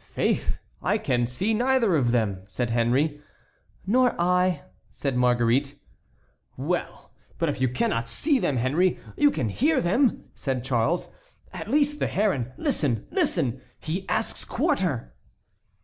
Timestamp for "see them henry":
8.08-8.98